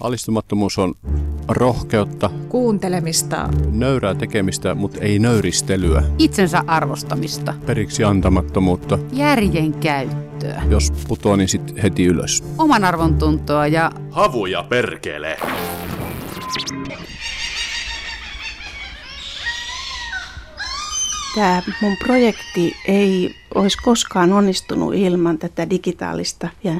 [0.00, 0.94] Alistumattomuus on
[1.48, 8.98] rohkeutta, kuuntelemista, nöyrää tekemistä, mutta ei nöyristelyä, itsensä arvostamista, periksi antamattomuutta.
[9.12, 12.44] järjen käyttöä, Jos putoo, niin sit heti ylös.
[12.58, 15.36] oman arvon tuntoa ja Havuja perkele!
[21.38, 26.72] Tämä mun projekti ei olisi koskaan onnistunut ilman tätä digitaalista ja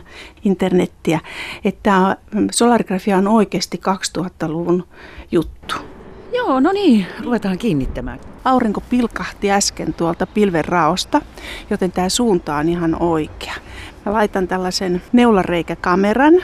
[0.44, 1.20] internettiä.
[1.64, 2.16] Että
[2.52, 3.80] solarigrafia on oikeasti
[4.18, 4.88] 2000-luvun
[5.32, 5.74] juttu.
[6.32, 8.20] Joo, no niin, ruvetaan kiinnittämään.
[8.44, 11.20] Aurinko pilkahti äsken tuolta pilvenraosta,
[11.70, 13.54] joten tämä suunta on ihan oikea.
[14.06, 16.34] Mä laitan tällaisen neulareikäkameran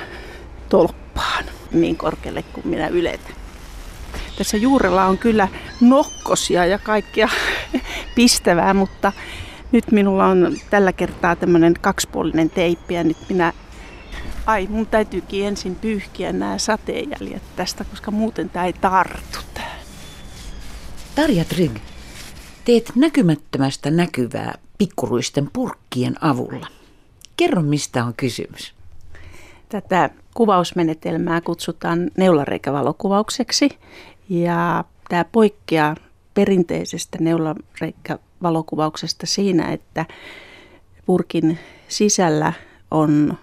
[0.69, 3.44] tolppaan niin korkealle kuin minä yletän.
[4.39, 5.49] Tässä juurella on kyllä
[5.81, 7.29] nokkosia ja kaikkia
[8.17, 9.13] pistävää, mutta
[9.73, 13.53] nyt minulla on tällä kertaa tämmöinen kaksipuolinen teippi ja nyt minä
[14.47, 19.75] Ai, mun täytyykin ensin pyyhkiä nämä sateenjäljet tästä, koska muuten tämä ei tartu tää.
[21.15, 21.77] Tarja Trygg,
[22.65, 26.67] teet näkymättömästä näkyvää pikkuruisten purkkien avulla.
[27.37, 28.75] Kerro, mistä on kysymys.
[29.69, 33.69] Tätä kuvausmenetelmää kutsutaan neulareikävalokuvaukseksi
[34.29, 35.97] ja tämä poikkeaa
[36.35, 40.07] perinteisestä neulareikävalokuvauksesta siinä, että
[41.07, 41.59] purkin
[41.89, 42.53] sisällä
[42.91, 43.39] on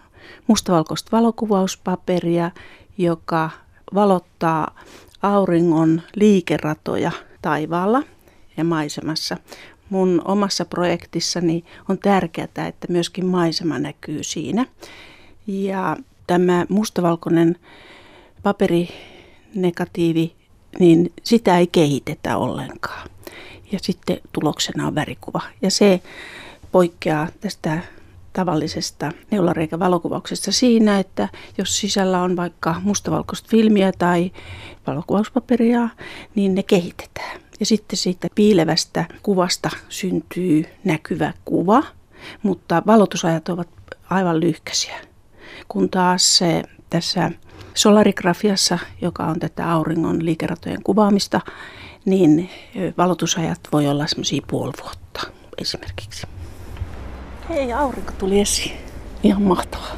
[0.48, 2.52] mustavalkoista valokuvauspaperia,
[2.98, 3.50] joka
[3.94, 4.80] valottaa
[5.22, 8.04] auringon liikeratoja taivaalla
[8.58, 9.38] ja maisemassa.
[9.90, 14.66] Mun omassa projektissani on tärkeää, että myöskin maisema näkyy siinä.
[15.48, 17.56] Ja tämä mustavalkoinen
[18.44, 20.36] paperinegatiivi,
[20.80, 23.10] niin sitä ei kehitetä ollenkaan.
[23.72, 25.42] Ja sitten tuloksena on värikuva.
[25.62, 26.02] Ja se
[26.72, 27.80] poikkeaa tästä
[28.34, 34.32] tavallisesta neulareikävalokuvauksesta siinä, että jos sisällä on vaikka mustavalkoista filmiä tai
[34.88, 35.90] valokuvauspaperia,
[36.36, 37.42] niin ne kehitetään.
[37.60, 41.84] Ja sitten siitä piilevästä kuvasta syntyy näkyvä kuva,
[42.44, 43.70] mutta valotusajat ovat
[44.10, 45.00] aivan lyhkäisiä.
[45.68, 47.32] Kun taas se tässä
[47.74, 51.42] solarigrafiassa, joka on tätä auringon liikeratojen kuvaamista,
[52.06, 52.50] niin
[52.98, 55.22] valotusajat voi olla semmoisia puoli vuotta
[55.58, 56.28] esimerkiksi.
[57.50, 58.78] Hei, aurinko tuli esiin.
[59.24, 59.96] Ihan mahtavaa.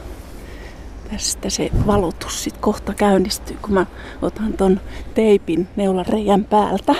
[1.11, 3.85] Tästä se valotus sitten kohta käynnistyy, kun mä
[4.21, 4.81] otan ton
[5.13, 6.95] teipin neulareijän päältä.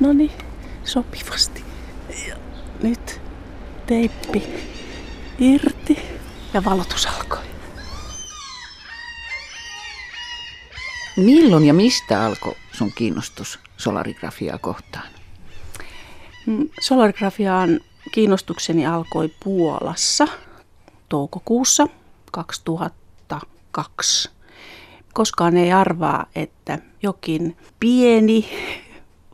[0.00, 0.32] No niin,
[0.84, 1.64] sopivasti.
[2.28, 2.36] Ja
[2.82, 3.20] nyt
[3.86, 4.42] teippi
[5.38, 5.98] irti
[6.54, 7.53] ja valotus alkoi.
[11.16, 15.08] Milloin ja mistä alkoi sun kiinnostus solarigrafiaa kohtaan?
[16.46, 17.80] Mm, Solarigrafiaan
[18.12, 20.28] kiinnostukseni alkoi Puolassa
[21.08, 21.86] toukokuussa
[22.32, 24.30] 2002.
[25.12, 28.48] Koskaan ei arvaa, että jokin pieni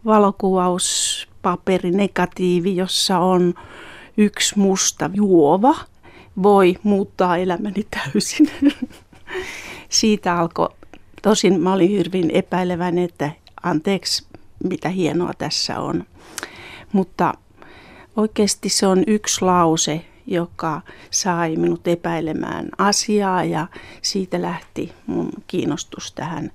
[0.05, 3.55] valokuvauspaperi, negatiivi, jossa on
[4.17, 5.75] yksi musta juova,
[6.43, 8.51] voi muuttaa elämäni täysin.
[9.89, 10.69] Siitä alkoi,
[11.23, 13.31] tosin mä olin hyvin epäileväinen, että
[13.63, 14.27] anteeksi,
[14.65, 16.05] mitä hienoa tässä on.
[16.93, 17.35] Mutta
[18.17, 23.67] oikeasti se on yksi lause, joka sai minut epäilemään asiaa ja
[24.03, 26.53] siitä lähti mun kiinnostus tähän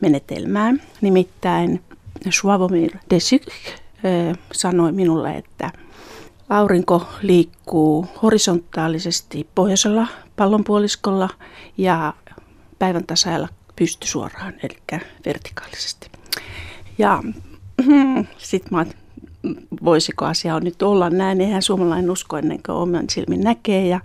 [0.00, 0.82] menetelmään.
[1.00, 1.82] Nimittäin
[2.30, 3.42] Suavomir Desyk
[4.52, 5.72] sanoi minulle, että
[6.48, 10.06] aurinko liikkuu horisontaalisesti pohjoisella
[10.36, 11.28] pallonpuoliskolla
[11.78, 12.14] ja
[12.78, 16.10] päivän tasajalla pystysuoraan, eli vertikaalisesti.
[16.98, 17.22] Ja
[18.38, 19.08] sitten mä ajattelin,
[19.84, 21.40] voisiko asia nyt olla näin.
[21.40, 23.86] Eihän suomalainen usko ennen kuin oman silmin näkee.
[23.86, 24.00] Ja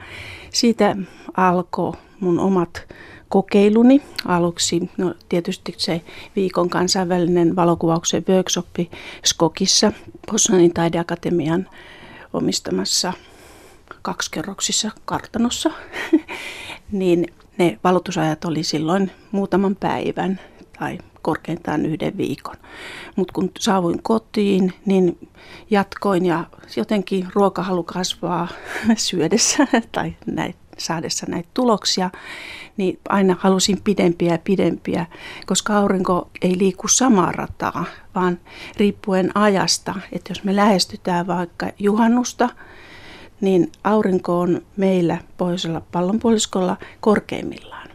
[0.50, 0.96] siitä
[1.38, 2.88] alkoi mun omat
[3.30, 4.90] kokeiluni aluksi.
[4.98, 6.02] No, tietysti se
[6.36, 8.92] viikon kansainvälinen valokuvauksen workshopi
[9.26, 9.92] Skokissa,
[10.32, 11.70] Poznanin taideakatemian
[12.34, 13.14] omistamassa
[14.02, 15.72] kaksikerroksissa kartanossa,
[16.92, 17.28] niin
[17.58, 20.40] ne valotusajat oli silloin muutaman päivän
[20.80, 22.56] tai korkeintaan yhden viikon.
[23.16, 25.30] Mutta kun saavuin kotiin, niin
[25.70, 26.44] jatkoin ja
[26.76, 28.48] jotenkin ruokahalu kasvaa
[28.96, 32.10] syödessä tai näin, saadessa näitä tuloksia,
[32.78, 35.06] niin aina halusin pidempiä ja pidempiä,
[35.46, 37.86] koska aurinko ei liiku samaa rataa,
[38.16, 38.40] vaan
[38.78, 42.50] riippuen ajasta, että jos me lähestytään vaikka juhannusta,
[43.44, 47.90] niin aurinko on meillä pohjoisella pallonpuoliskolla korkeimmillaan.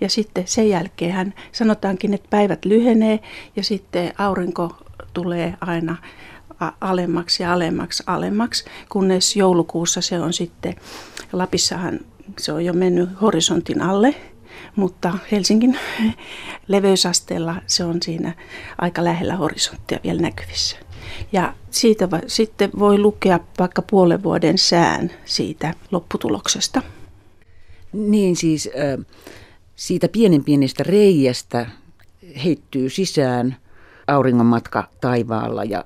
[0.00, 3.20] Ja sitten sen jälkeen sanotaankin, että päivät lyhenee
[3.56, 4.76] ja sitten aurinko
[5.12, 5.96] tulee aina
[6.80, 10.74] alemmaksi ja alemmaksi alemmaksi, kunnes joulukuussa se on sitten,
[11.32, 12.00] Lapissahan
[12.38, 14.14] se on jo mennyt horisontin alle
[14.76, 15.78] mutta Helsingin
[16.68, 18.32] leveysasteella se on siinä
[18.78, 20.76] aika lähellä horisonttia vielä näkyvissä.
[21.32, 26.82] Ja siitä va- sitten voi lukea vaikka puolen vuoden sään siitä lopputuloksesta.
[27.92, 28.70] Niin siis
[29.76, 31.66] siitä pienen pienestä reijästä
[32.44, 33.56] heittyy sisään
[34.06, 35.84] auringon matka taivaalla ja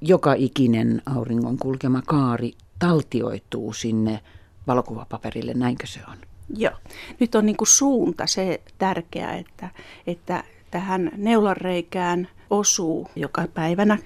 [0.00, 4.20] joka ikinen auringon kulkema kaari taltioituu sinne
[4.66, 6.16] valokuvapaperille, näinkö se on?
[6.56, 6.72] Joo.
[7.20, 9.70] Nyt on niin kuin suunta se tärkeä, että,
[10.06, 13.98] että tähän neulanreikään osuu joka päivänä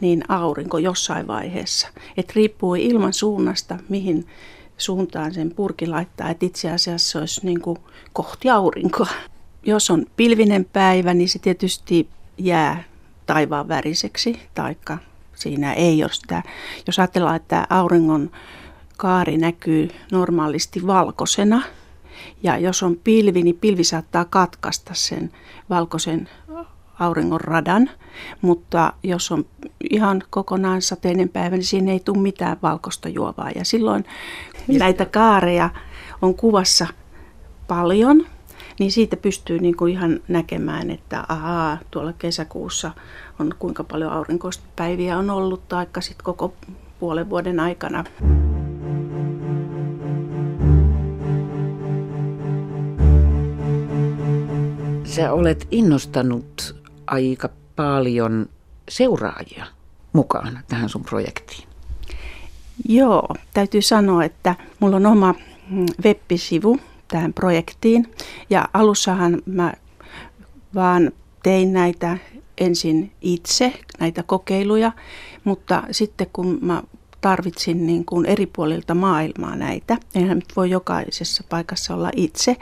[0.00, 1.88] niin aurinko jossain vaiheessa.
[2.16, 4.26] Et riippuu ilman suunnasta, mihin
[4.78, 6.30] suuntaan sen purki laittaa.
[6.30, 7.78] Et itse asiassa se olisi niin kuin
[8.12, 9.08] kohti aurinkoa.
[9.62, 12.08] Jos on pilvinen päivä, niin se tietysti
[12.38, 12.84] jää
[13.26, 14.98] taivaan väriseksi, taikka
[15.34, 16.42] siinä ei ole sitä.
[16.86, 18.30] Jos ajatellaan, että auringon
[18.96, 21.62] kaari näkyy normaalisti valkoisena,
[22.42, 25.32] ja jos on pilvi, niin pilvi saattaa katkaista sen
[25.70, 26.28] valkoisen
[27.00, 27.90] auringon radan,
[28.40, 29.44] mutta jos on
[29.90, 33.50] ihan kokonaan sateinen päivä, niin siinä ei tule mitään valkoista juovaa.
[33.54, 34.04] Ja silloin
[34.68, 35.70] näitä kaareja
[36.22, 36.86] on kuvassa
[37.68, 38.26] paljon,
[38.78, 42.90] niin siitä pystyy niin kuin ihan näkemään, että ahaa, tuolla kesäkuussa
[43.38, 46.54] on kuinka paljon aurinkoista päiviä on ollut, taikka sitten koko
[47.00, 48.04] puolen vuoden aikana.
[55.04, 56.79] Sä olet innostanut
[57.10, 58.48] aika paljon
[58.88, 59.66] seuraajia
[60.12, 61.68] mukaan tähän sun projektiin.
[62.88, 65.34] Joo, täytyy sanoa, että mulla on oma
[65.70, 66.78] mm, web-sivu
[67.08, 68.14] tähän projektiin.
[68.50, 69.72] Ja alussahan mä
[70.74, 71.12] vaan
[71.42, 72.18] tein näitä
[72.58, 74.92] ensin itse, näitä kokeiluja,
[75.44, 76.82] mutta sitten kun mä
[77.20, 79.96] tarvitsin niin kuin eri puolilta maailmaa näitä.
[80.14, 82.56] Eihän nyt voi jokaisessa paikassa olla itse.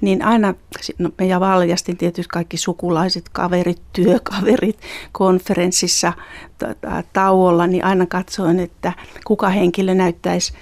[0.00, 0.54] Niin aina,
[0.98, 4.78] no ja valjastin tietysti kaikki sukulaiset, kaverit, työkaverit
[5.12, 6.12] konferenssissa
[7.12, 8.92] tauolla, niin aina katsoin, että
[9.24, 10.52] kuka henkilö näyttäisi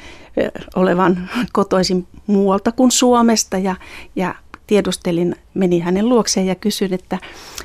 [0.76, 3.76] olevan kotoisin muualta kuin Suomesta ja,
[4.16, 4.34] ja
[4.70, 7.19] tiedustelin, menin hänen luokseen ja kysyin, että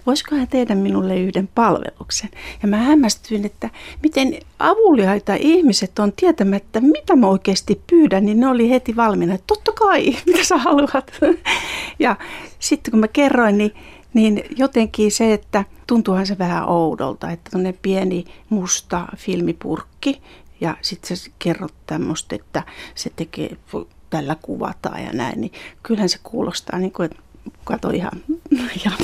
[0.05, 2.29] voisiko hän tehdä minulle yhden palveluksen.
[2.61, 3.69] Ja mä hämmästyin, että
[4.03, 9.47] miten avuliaita ihmiset on tietämättä, mitä mä oikeasti pyydän, niin ne oli heti valmiina, että
[9.47, 11.11] totta kai, mitä sä haluat.
[11.99, 12.15] Ja
[12.59, 13.71] sitten kun mä kerroin, niin
[14.13, 20.21] niin jotenkin se, että tuntuuhan se vähän oudolta, että on pieni musta filmipurkki
[20.61, 22.63] ja sitten sä kerrot tämmöistä, että
[22.95, 23.57] se tekee
[24.15, 25.51] tällä kuvataan ja näin, niin
[25.83, 27.23] kyllähän se kuulostaa niin kuin, että
[27.63, 28.11] kato ihan,
[28.85, 28.97] ihan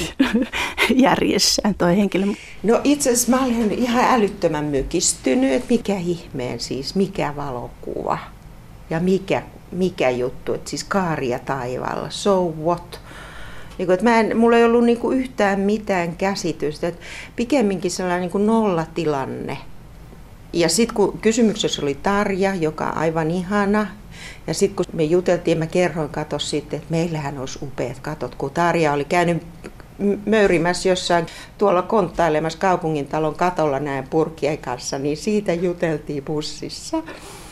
[0.95, 2.25] järjessään toi henkilö.
[2.63, 8.17] No itse asiassa mä olen ihan älyttömän mykistynyt, että mikä ihmeen siis, mikä valokuva
[8.89, 12.99] ja mikä, mikä juttu, että siis kaaria taivaalla, so what?
[13.77, 17.01] Niin kuin, että mä en, mulla ei ollut niin kuin yhtään mitään käsitystä, että
[17.35, 19.57] pikemminkin sellainen niin kuin nollatilanne.
[20.53, 23.87] Ja sitten kun kysymyksessä oli Tarja, joka on aivan ihana,
[24.47, 28.51] ja sitten kun me juteltiin, mä kerroin kato sitten, että meillähän olisi upeat katot, kun
[28.51, 29.43] Tarja oli käynyt
[30.25, 31.25] möyrimässä jossain
[31.57, 37.03] tuolla konttailemassa kaupungintalon katolla näin purkien kanssa, niin siitä juteltiin bussissa.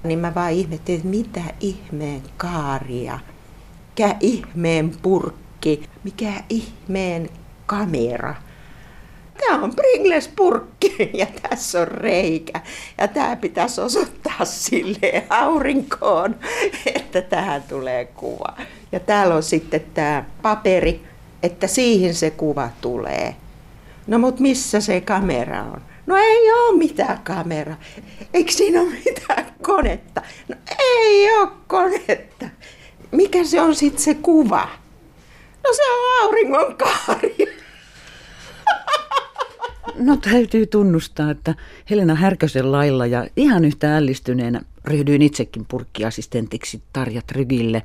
[0.03, 3.19] Niin mä vaan ihmettelin, että mitä ihmeen kaaria,
[3.89, 7.29] mikä ihmeen purkki, mikä ihmeen
[7.65, 8.35] kamera–
[9.49, 12.61] tämä on Pringles-purkki ja tässä on reikä.
[12.97, 16.35] Ja tämä pitäisi osoittaa sille aurinkoon,
[16.95, 18.57] että tähän tulee kuva.
[18.91, 21.03] Ja täällä on sitten tämä paperi,
[21.43, 23.35] että siihen se kuva tulee.
[24.07, 25.81] No mutta missä se kamera on?
[26.05, 27.75] No ei ole mitään kamera.
[28.33, 30.21] Eikö siinä ole mitään konetta?
[30.47, 32.45] No ei ole konetta.
[33.11, 34.67] Mikä se on sitten se kuva?
[35.63, 37.35] No se on auringon kaari.
[39.95, 41.55] No täytyy tunnustaa, että
[41.89, 47.83] Helena Härkösen lailla ja ihan yhtä ällistyneenä ryhdyin itsekin purkkiassistentiksi Tarja Trygille.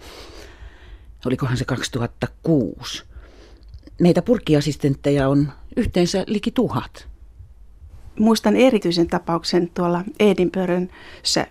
[1.27, 3.05] Olikohan se 2006.
[4.01, 7.09] Meitä purkkiassistentteja on yhteensä liki tuhat.
[8.19, 10.91] Muistan erityisen tapauksen tuolla Edinburghin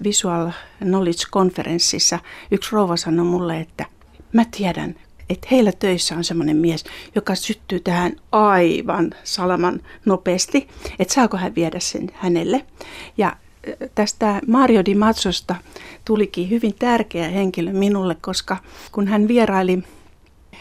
[0.04, 2.20] Visual Knowledge-konferenssissa.
[2.52, 3.86] Yksi rouva sanoi mulle, että
[4.34, 4.96] mä tiedän
[5.34, 6.84] että heillä töissä on semmoinen mies,
[7.16, 10.68] joka syttyy tähän aivan salaman nopeasti,
[11.00, 12.66] että saako hän viedä sen hänelle.
[13.18, 13.36] Ja
[13.96, 15.56] tästä Mario Di Mazzosta
[16.06, 18.58] tulikin hyvin tärkeä henkilö minulle, koska
[18.92, 19.84] kun hän vieraili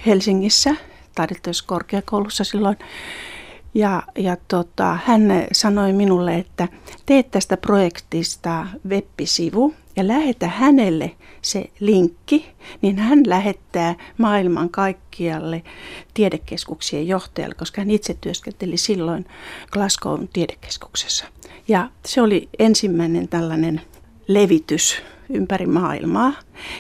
[0.07, 0.77] Helsingissä
[1.15, 2.77] taideteollisuuskorkeakoulussa silloin,
[3.75, 6.69] ja, ja tota, hän sanoi minulle, että
[7.07, 11.11] teet tästä projektista web-sivu, ja lähetä hänelle
[11.43, 12.47] se linkki,
[12.83, 15.63] niin hän lähettää maailman kaikkialle
[16.15, 19.27] tiedekeskuksien johtajalle, koska hän itse työskenteli silloin
[19.73, 21.25] Glasgown tiedekeskuksessa.
[21.69, 23.81] Ja se oli ensimmäinen tällainen
[24.29, 26.33] levitys ympäri maailmaa.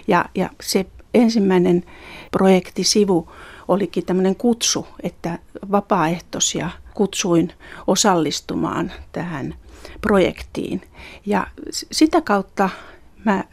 [0.09, 1.85] Ja, ja se ensimmäinen
[2.31, 3.33] projektisivu
[3.69, 5.39] olikin tämmöinen kutsu, että
[5.71, 7.53] vapaaehtoisia kutsuin
[7.87, 9.55] osallistumaan tähän
[10.01, 10.83] projektiin.
[11.27, 12.71] Ja sitä kautta
[13.25, 13.45] mä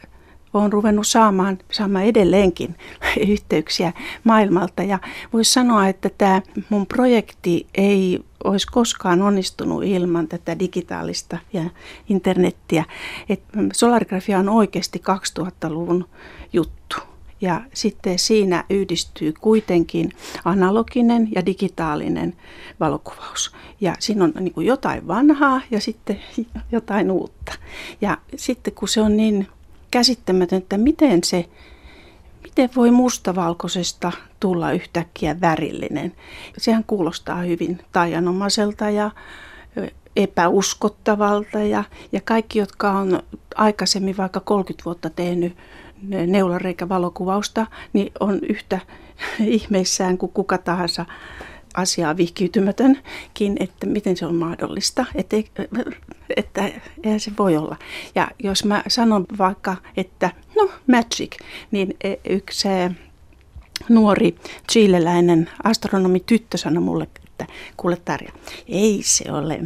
[0.54, 2.76] olen ruvennut saamaan, saamaan edelleenkin
[3.28, 3.92] yhteyksiä
[4.24, 4.82] maailmalta.
[4.82, 4.98] Ja
[5.32, 11.62] voisi sanoa, että tämä mun projekti ei olisi koskaan onnistunut ilman tätä digitaalista ja
[12.08, 12.84] internettiä.
[13.28, 15.02] Et solarigrafia on oikeasti
[15.38, 16.08] 2000-luvun
[16.52, 16.96] juttu.
[17.40, 20.12] Ja sitten siinä yhdistyy kuitenkin
[20.44, 22.36] analoginen ja digitaalinen
[22.80, 23.54] valokuvaus.
[23.80, 26.20] Ja siinä on niin jotain vanhaa ja sitten
[26.72, 27.52] jotain uutta.
[28.00, 29.46] Ja sitten kun se on niin
[29.90, 31.48] käsittämätöntä, miten se
[32.42, 36.12] miten voi mustavalkoisesta tulla yhtäkkiä värillinen.
[36.58, 39.10] Sehän kuulostaa hyvin taianomaiselta ja
[40.16, 43.22] epäuskottavalta ja, ja kaikki, jotka on
[43.54, 45.56] aikaisemmin vaikka 30 vuotta tehnyt
[46.26, 48.80] neulareikävalokuvausta, niin on yhtä
[49.40, 51.06] ihmeissään kuin kuka tahansa
[51.74, 55.36] asiaa vihkiytymätönkin, että miten se on mahdollista, että,
[56.36, 56.70] että
[57.04, 57.76] eihän se voi olla.
[58.14, 61.36] Ja jos mä sanon vaikka, että no magic,
[61.70, 62.68] niin e, yksi
[63.88, 64.34] nuori
[64.72, 67.46] chileläinen astronomi tyttö sanoi mulle, että
[67.76, 68.32] kuule Tarja,
[68.68, 69.60] ei se ole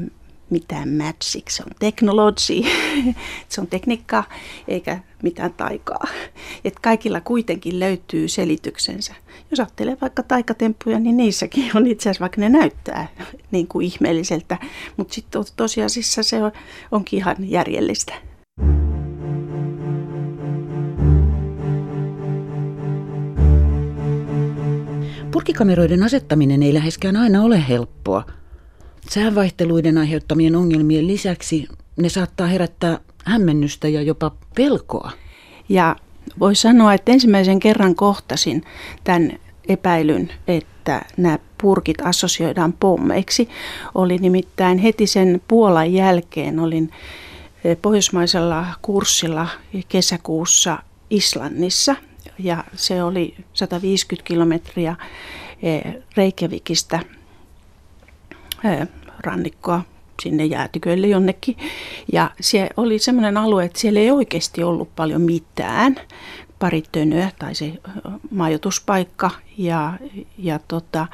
[0.50, 2.62] mitään magic, se on technology,
[3.48, 4.24] se on tekniikkaa
[4.68, 6.04] eikä mitään taikaa.
[6.64, 9.14] Et kaikilla kuitenkin löytyy selityksensä.
[9.50, 13.08] Jos ajattelee vaikka taikatemppuja, niin niissäkin on itse asiassa, vaikka ne näyttää
[13.50, 14.58] niin kuin ihmeelliseltä,
[14.96, 16.52] mutta sitten tosiasiassa se on,
[16.92, 18.14] onkin ihan järjellistä.
[25.30, 28.26] Purkikameroiden asettaminen ei läheskään aina ole helppoa.
[29.11, 35.11] Säävaihteluiden aiheuttamien ongelmien lisäksi ne saattaa herättää hämmennystä ja jopa pelkoa.
[35.68, 35.96] Ja
[36.40, 38.62] voi sanoa, että ensimmäisen kerran kohtasin
[39.04, 39.32] tämän
[39.68, 43.49] epäilyn, että nämä purkit assosioidaan pommeiksi.
[43.94, 46.90] Oli nimittäin heti sen Puolan jälkeen, olin
[47.64, 49.49] eh, pohjoismaisella kurssilla
[49.88, 50.78] kesäkuussa
[51.11, 51.96] Islannissa
[52.38, 54.96] ja se oli 150 kilometriä
[55.62, 55.82] eh,
[56.16, 57.24] Reykjavikista eh,
[59.18, 59.83] rannikkoa
[60.23, 61.56] sinne jäätiköille jonnekin.
[62.12, 65.97] Ja se oli semmoinen alue, että siellä ei oikeasti ollut paljon mitään.
[66.59, 67.73] Pari tönöä tai se
[68.30, 69.30] majoituspaikka.
[69.59, 69.92] Ja,
[70.38, 71.06] ja tota,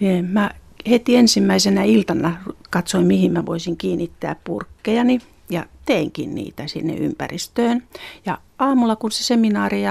[0.00, 0.50] e, mä
[0.90, 2.36] heti ensimmäisenä iltana
[2.70, 5.18] katsoin, mihin mä voisin kiinnittää purkkejani
[5.50, 7.82] ja teinkin niitä sinne ympäristöön.
[8.26, 9.82] Ja aamulla, kun se seminaari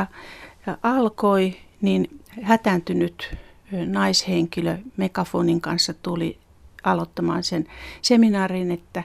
[0.84, 3.38] alkoi, niin hätääntynyt
[3.86, 6.38] naishenkilö megafonin kanssa tuli
[6.84, 7.68] aloittamaan sen
[8.02, 9.04] seminaarin, että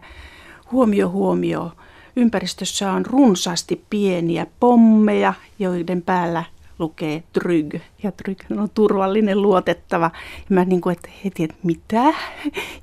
[0.73, 1.73] huomio huomio,
[2.17, 6.45] ympäristössä on runsaasti pieniä pommeja, joiden päällä
[6.79, 7.75] lukee Tryg.
[8.03, 10.11] Ja Tryg on turvallinen, luotettava.
[10.37, 12.05] Ja mä niin kuin, että heti, että mitä?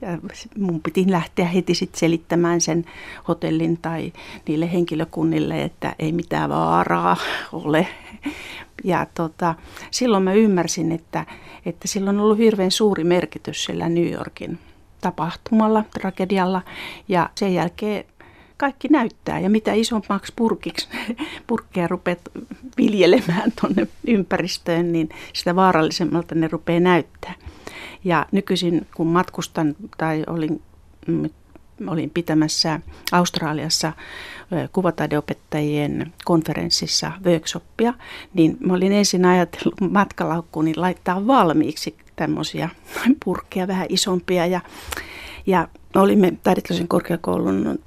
[0.01, 0.17] Ja
[0.57, 2.85] mun piti lähteä heti sitten selittämään sen
[3.27, 4.13] hotellin tai
[4.47, 7.17] niille henkilökunnille, että ei mitään vaaraa
[7.51, 7.87] ole.
[8.83, 9.55] Ja tota,
[9.91, 11.25] silloin mä ymmärsin, että,
[11.65, 14.59] että sillä on ollut hirveän suuri merkitys sillä New Yorkin
[15.01, 16.61] tapahtumalla, tragedialla
[17.07, 18.05] ja sen jälkeen
[18.57, 19.39] kaikki näyttää.
[19.39, 20.87] Ja mitä isommaksi purkiksi
[21.47, 22.19] purkkeja rupeat
[22.77, 27.33] viljelemään tuonne ympäristöön, niin sitä vaarallisemmalta ne rupeaa näyttää.
[28.03, 30.61] Ja nykyisin kun matkustan tai olin,
[31.07, 31.29] mm,
[31.87, 32.79] olin pitämässä
[33.11, 33.93] Australiassa
[34.73, 37.93] kuvataideopettajien konferenssissa workshoppia,
[38.33, 42.69] niin mä olin ensin ajatellut matkalaukkuuni laittaa valmiiksi tämmöisiä
[43.25, 44.45] purkkeja, vähän isompia.
[44.45, 44.61] Ja,
[45.47, 47.79] ja me olimme taidettelisen korkeakoulun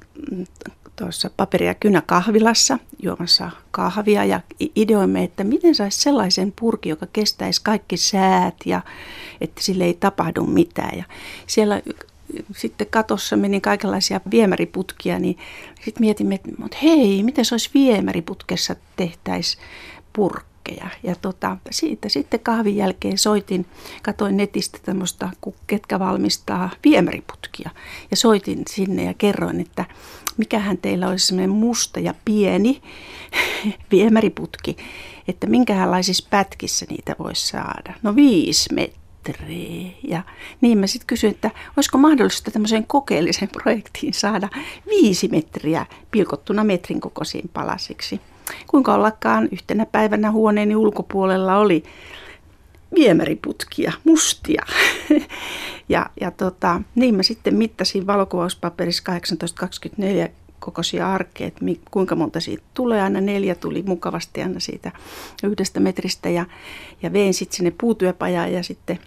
[0.96, 4.40] tuossa paperi- ja kynäkahvilassa juomassa kahvia ja
[4.76, 8.80] ideoimme, että miten saisi sellaisen purki, joka kestäisi kaikki säät ja
[9.40, 10.98] että sille ei tapahdu mitään.
[10.98, 11.04] Ja
[11.46, 11.82] siellä
[12.56, 15.38] sitten katossa meni kaikenlaisia viemäriputkia, niin
[15.84, 19.62] sitten mietimme, että hei, miten se olisi viemäriputkessa tehtäisiin
[20.12, 20.88] purkkeja.
[21.02, 23.66] Ja tota, siitä sitten kahvin jälkeen soitin,
[24.02, 25.28] katoin netistä tämmöistä,
[25.66, 27.70] ketkä valmistaa viemäriputkia.
[28.10, 29.84] Ja soitin sinne ja kerroin, että
[30.36, 32.82] mikähän teillä olisi semmoinen musta ja pieni
[33.92, 34.76] viemäriputki,
[35.28, 37.94] että minkälaisissa pätkissä niitä voisi saada.
[38.02, 39.94] No viisi metriä Tree.
[40.08, 40.22] Ja
[40.60, 44.48] niin mä sitten kysyin, että olisiko mahdollista tämmöiseen kokeelliseen projektiin saada
[44.86, 48.20] viisi metriä pilkottuna metrin kokoisiin palasiksi.
[48.66, 51.84] Kuinka ollakaan yhtenä päivänä huoneeni ulkopuolella oli
[52.94, 54.62] viemäriputkia, mustia.
[55.88, 60.28] ja, ja tota, niin mä sitten mittasin valokuvauspaperissa 1824
[60.64, 63.02] kokoisia arkkeja, että kuinka monta siitä tulee.
[63.02, 64.92] Aina neljä tuli mukavasti aina siitä
[65.42, 66.46] yhdestä metristä ja,
[67.02, 68.98] ja vein sitten sinne puutyöpajaan ja sitten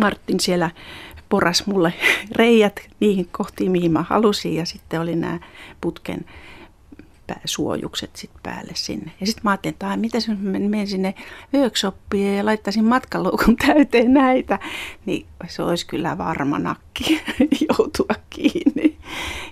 [0.00, 0.70] Martin siellä
[1.28, 1.92] poras mulle
[2.36, 5.40] reijät niihin kohtiin, mihin mä halusin ja sitten oli nämä
[5.80, 6.24] putken
[7.44, 9.12] suojukset sit päälle sinne.
[9.20, 11.14] Ja sitten mä ajattelin, että mitä jos menen sinne
[11.54, 14.58] workshoppiin ja laittaisin matkaloukun täyteen näitä,
[15.06, 17.20] niin se olisi kyllä varma nakki
[17.68, 18.96] joutua kiinni.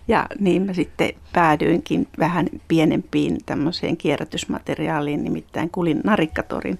[0.09, 6.79] Ja niin mä sitten päädyinkin vähän pienempiin tämmöiseen kierrätysmateriaaliin, nimittäin kulin narikkatorin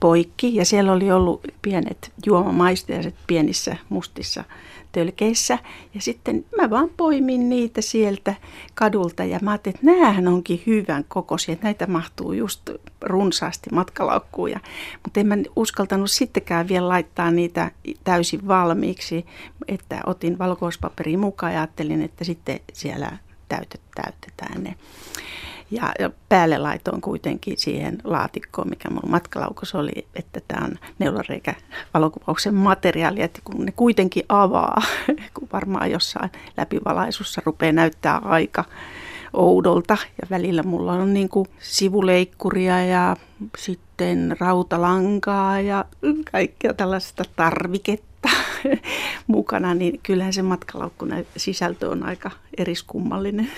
[0.00, 0.54] poikki.
[0.54, 4.44] Ja siellä oli ollut pienet juomamaisteiset pienissä mustissa
[4.92, 5.58] tölkeissä.
[5.94, 8.34] Ja sitten mä vaan poimin niitä sieltä
[8.74, 12.70] kadulta ja mä ajattelin, että näähän onkin hyvän kokoisia, että näitä mahtuu just
[13.00, 14.50] runsaasti matkalaukkuun.
[15.02, 17.70] Mutta en mä uskaltanut sittenkään vielä laittaa niitä
[18.04, 19.26] täysin valmiiksi,
[19.68, 23.18] että otin valkoispaperia mukaan ja ajattelin, että sitten siellä
[23.48, 24.74] täytet, täytetään ne.
[25.70, 25.92] Ja,
[26.28, 31.54] päälle laitoin kuitenkin siihen laatikkoon, mikä mun matkalaukossa oli, että tämä on neulareikä
[31.94, 34.82] valokuvauksen materiaali, että kun ne kuitenkin avaa,
[35.34, 38.64] kun varmaan jossain läpivalaisussa rupeaa näyttää aika
[39.32, 39.96] oudolta.
[40.22, 43.16] Ja välillä mulla on niin kuin sivuleikkuria ja
[43.58, 45.84] sitten rautalankaa ja
[46.32, 48.28] kaikkea tällaista tarviketta
[49.26, 51.06] mukana, niin kyllähän se matkalaukku
[51.36, 53.50] sisältö on aika eriskummallinen.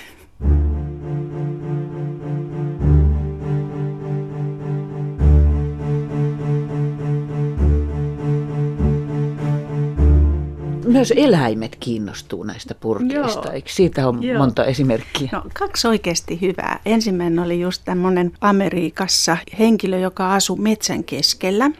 [10.92, 13.52] Myös eläimet kiinnostuu näistä purkeista, Joo.
[13.52, 14.38] eikö siitä ole Joo.
[14.38, 15.28] monta esimerkkiä?
[15.32, 16.80] No, kaksi oikeasti hyvää.
[16.86, 21.70] Ensimmäinen oli just tämmöinen Amerikassa henkilö, joka asui metsän keskellä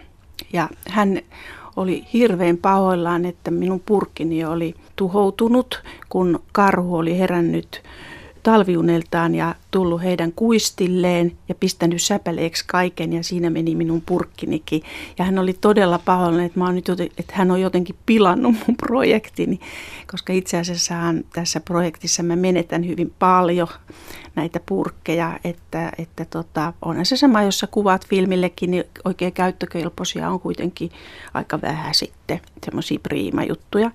[0.53, 1.21] ja hän
[1.77, 7.83] oli hirveän pahoillaan, että minun purkkini oli tuhoutunut, kun karhu oli herännyt
[8.43, 14.83] talviuneltaan ja tullut heidän kuistilleen ja pistänyt säpäleeksi kaiken ja siinä meni minun purkkinikin.
[15.19, 18.55] Ja hän oli todella pahoillinen, että, mä oon nyt joten, että hän on jotenkin pilannut
[18.67, 19.61] mun projektini,
[20.11, 20.95] koska itse asiassa
[21.33, 23.69] tässä projektissa mä menetän hyvin paljon
[24.35, 30.31] näitä purkkeja, että, että tota, onhan se sama, jos sä kuvaat filmillekin, niin oikein käyttökelpoisia
[30.31, 30.91] on kuitenkin
[31.35, 33.91] aika vähän sitten, semmoisia priimajuttuja.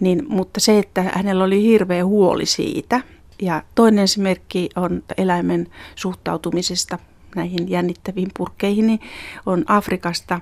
[0.00, 3.00] Niin, mutta se, että hänellä oli hirveä huoli siitä,
[3.42, 6.98] ja toinen esimerkki on eläimen suhtautumisesta
[7.36, 9.00] näihin jännittäviin purkkeihin, niin
[9.46, 10.40] on Afrikasta.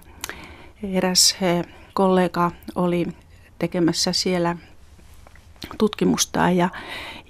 [0.93, 1.37] Eräs
[1.95, 3.07] kollega oli
[3.59, 4.57] tekemässä siellä
[5.79, 6.69] tutkimusta ja,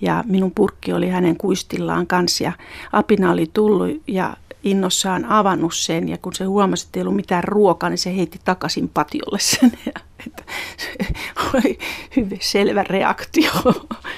[0.00, 2.52] ja minun purkki oli hänen kuistillaan kanssa ja
[2.92, 7.44] apina oli tullut ja innossaan avannut sen ja kun se huomasi, että ei ollut mitään
[7.44, 9.72] ruokaa, niin se heitti takaisin patiolle sen.
[9.86, 9.92] Ja,
[10.26, 10.42] että
[10.76, 10.96] se
[11.54, 11.78] oli
[12.16, 13.50] hyvin selvä reaktio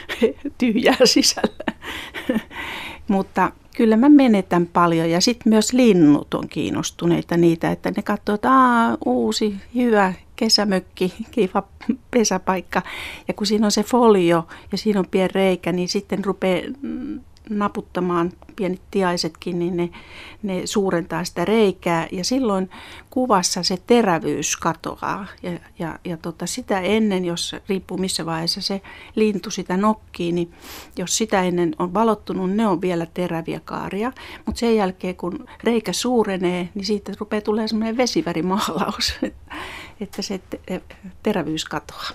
[0.59, 1.65] tyhjää sisällä.
[3.09, 8.35] Mutta kyllä mä menetän paljon ja sitten myös linnut on kiinnostuneita niitä, että ne katsoo,
[8.35, 11.63] että Aa, uusi hyvä kesämökki, kiva
[12.11, 12.83] pesäpaikka.
[13.29, 17.21] Ja kun siinä on se folio ja siinä on pieni reikä, niin sitten rupeaa mm,
[17.51, 19.91] naputtamaan pienet tiaisetkin, niin ne,
[20.43, 22.71] ne suurentaa sitä reikää ja silloin
[23.11, 25.27] kuvassa se terävyys katoaa.
[25.43, 28.83] Ja, ja, ja tota, sitä ennen, jos riippuu missä vaiheessa se
[29.15, 30.53] lintu sitä nokkii, niin
[30.97, 34.13] jos sitä ennen on valottunut, ne on vielä teräviä kaaria.
[34.47, 39.15] Mutta sen jälkeen, kun reikä suurenee, niin siitä rupeaa tulemaan semmoinen vesivärimaalaus,
[40.01, 40.41] että se
[41.23, 42.11] terävyys katoaa.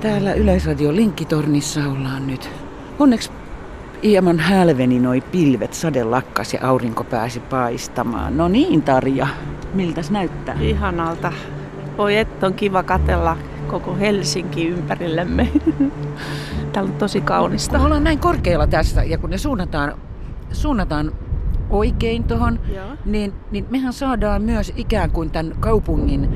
[0.00, 2.50] Täällä Yleisradion linkkitornissa ollaan nyt.
[2.98, 3.30] Onneksi
[4.02, 8.36] hieman hälveni noi pilvet, sade lakkas ja aurinko pääsi paistamaan.
[8.36, 9.26] No niin Tarja,
[9.74, 10.56] miltäs näyttää?
[10.60, 11.32] Ihanalta.
[11.98, 13.36] Voi että on kiva katella
[13.66, 15.48] koko Helsinki ympärillemme.
[16.72, 17.76] Täällä on tosi kaunista.
[17.76, 19.94] Kun ollaan näin korkealla tässä ja kun ne suunnataan,
[20.52, 21.12] suunnataan
[21.70, 22.60] oikein tuohon,
[23.04, 26.28] niin, niin mehän saadaan myös ikään kuin tämän kaupungin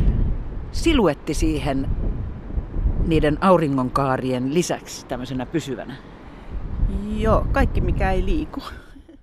[0.73, 1.89] siluetti siihen
[3.07, 5.97] niiden auringonkaarien lisäksi tämmöisenä pysyvänä?
[7.17, 8.63] Joo, kaikki mikä ei liiku.